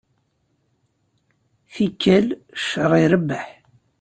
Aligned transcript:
Tikkal, 1.73 2.27
cceṛ 2.61 2.91
irebbeḥ. 3.05 3.45